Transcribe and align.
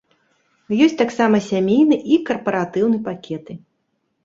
Ёсць 0.85 0.97
таксама 1.01 1.41
сямейны 1.49 2.01
і 2.17 2.19
карпаратыўны 2.31 3.05
пакеты. 3.11 3.61